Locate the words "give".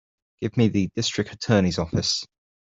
0.39-0.57